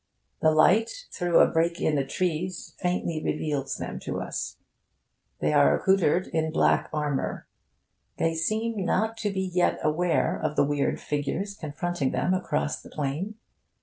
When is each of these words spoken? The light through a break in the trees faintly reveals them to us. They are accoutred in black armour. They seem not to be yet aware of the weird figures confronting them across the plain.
The 0.41 0.49
light 0.49 1.05
through 1.11 1.41
a 1.41 1.47
break 1.47 1.79
in 1.79 1.93
the 1.93 2.03
trees 2.03 2.73
faintly 2.79 3.21
reveals 3.23 3.75
them 3.77 3.99
to 3.99 4.19
us. 4.19 4.57
They 5.39 5.53
are 5.53 5.77
accoutred 5.79 6.25
in 6.29 6.51
black 6.51 6.89
armour. 6.91 7.45
They 8.17 8.33
seem 8.33 8.83
not 8.83 9.15
to 9.17 9.29
be 9.29 9.43
yet 9.43 9.77
aware 9.83 10.39
of 10.41 10.55
the 10.55 10.65
weird 10.65 10.99
figures 10.99 11.53
confronting 11.53 12.09
them 12.09 12.33
across 12.33 12.81
the 12.81 12.89
plain. 12.89 13.35